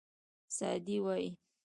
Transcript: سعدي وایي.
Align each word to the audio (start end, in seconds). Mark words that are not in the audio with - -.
سعدي 0.57 0.97
وایي. 1.05 1.29